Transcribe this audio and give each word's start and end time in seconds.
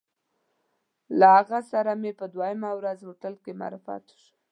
له 1.19 1.27
هغه 1.37 1.59
سره 1.71 1.91
مې 2.01 2.11
په 2.19 2.25
دویمه 2.33 2.69
ورځ 2.77 2.99
هوټل 3.07 3.33
کې 3.43 3.51
معرفت 3.61 4.03
وشو. 4.09 4.31